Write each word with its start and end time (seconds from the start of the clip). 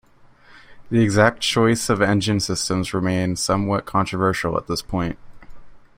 The 0.89 0.99
exact 1.03 1.41
choice 1.41 1.87
of 1.87 2.01
engine 2.01 2.39
systems 2.39 2.91
remains 2.91 3.39
somewhat 3.39 3.85
controversial 3.85 4.57
at 4.57 4.65
this 4.65 4.81
point. 4.81 5.19